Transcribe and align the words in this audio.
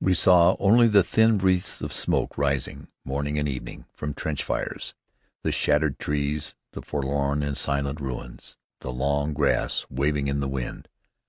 We 0.00 0.14
saw 0.14 0.56
only 0.58 0.88
the 0.88 1.04
thin 1.04 1.38
wreaths 1.38 1.80
of 1.80 1.92
smoke 1.92 2.36
rising, 2.36 2.88
morning 3.04 3.38
and 3.38 3.48
evening, 3.48 3.84
from 3.94 4.14
trench 4.14 4.42
fires; 4.42 4.94
the 5.44 5.52
shattered 5.52 6.00
trees, 6.00 6.56
the 6.72 6.82
forlorn 6.82 7.44
and 7.44 7.56
silent 7.56 8.00
ruins, 8.00 8.56
the 8.80 8.90
long 8.90 9.32
grass 9.32 9.86
waving 9.88 10.26
in 10.26 10.40
the 10.40 10.48
wind. 10.48 10.88